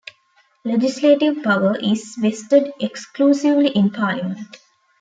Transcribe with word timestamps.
Legislative 0.65 1.43
power 1.43 1.77
is 1.77 2.15
vested 2.19 2.73
exclusively 2.79 3.69
in 3.69 3.91
Parliament. 3.91 4.57